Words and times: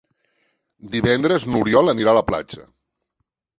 Divendres 0.95 1.45
n'Oriol 1.51 1.93
anirà 1.95 2.17
a 2.17 2.21
la 2.21 2.25
platja. 2.33 2.67